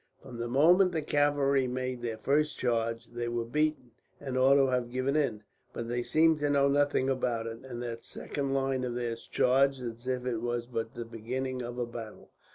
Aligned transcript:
From 0.23 0.39
the 0.39 0.47
moment 0.47 0.93
the 0.93 1.03
cavalry 1.03 1.67
made 1.67 2.01
their 2.01 2.17
first 2.17 2.57
charge 2.57 3.05
they 3.13 3.27
were 3.27 3.45
beaten, 3.45 3.91
and 4.19 4.35
ought 4.35 4.55
to 4.55 4.65
have 4.69 4.89
given 4.89 5.15
in; 5.15 5.43
but 5.73 5.87
they 5.89 6.01
seemed 6.01 6.39
to 6.39 6.49
know 6.49 6.67
nothing 6.67 7.07
about 7.07 7.45
it, 7.45 7.59
and 7.63 7.83
that 7.83 8.03
second 8.03 8.51
line 8.51 8.83
of 8.83 8.95
theirs 8.95 9.27
charged 9.31 9.79
as 9.79 10.07
if 10.07 10.25
it 10.25 10.37
was 10.41 10.65
but 10.65 10.95
the 10.95 11.05
beginning 11.05 11.61
of 11.61 11.77
a 11.77 11.85
battle. 11.85 12.31